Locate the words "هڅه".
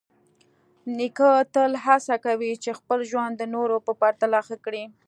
1.85-2.15